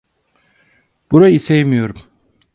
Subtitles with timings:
[1.11, 2.01] Burayı sevmiyorum.